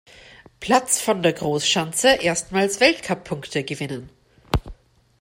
[0.59, 4.09] Platz von der Großschanze erstmals Weltcup-Punkte gewinnen.